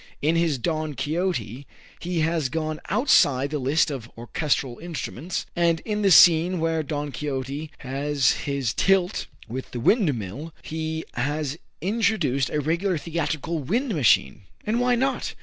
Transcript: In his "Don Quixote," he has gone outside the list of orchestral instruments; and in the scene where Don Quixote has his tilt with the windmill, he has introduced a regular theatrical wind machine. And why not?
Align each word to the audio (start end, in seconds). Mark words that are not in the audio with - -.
In 0.19 0.35
his 0.35 0.57
"Don 0.57 0.95
Quixote," 0.95 1.67
he 1.99 2.19
has 2.21 2.49
gone 2.49 2.79
outside 2.89 3.51
the 3.51 3.59
list 3.59 3.91
of 3.91 4.09
orchestral 4.17 4.79
instruments; 4.79 5.45
and 5.55 5.79
in 5.81 6.01
the 6.01 6.09
scene 6.09 6.59
where 6.59 6.81
Don 6.81 7.11
Quixote 7.11 7.69
has 7.77 8.31
his 8.31 8.73
tilt 8.73 9.27
with 9.47 9.69
the 9.69 9.79
windmill, 9.79 10.55
he 10.63 11.05
has 11.13 11.59
introduced 11.81 12.49
a 12.49 12.59
regular 12.61 12.97
theatrical 12.97 13.59
wind 13.59 13.93
machine. 13.93 14.45
And 14.65 14.79
why 14.79 14.95
not? 14.95 15.35